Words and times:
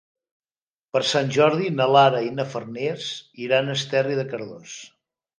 Per 0.95 1.01
Sant 1.09 1.27
Jordi 1.35 1.67
na 1.81 1.85
Lara 1.95 2.21
i 2.27 2.31
na 2.37 2.45
Farners 2.53 3.09
iran 3.49 3.69
a 3.69 3.75
Esterri 3.81 4.17
de 4.21 4.25
Cardós. 4.33 4.73